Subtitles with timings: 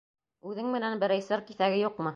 [0.51, 2.09] Үҙең менән берәй сыр киҫәге юҡмы?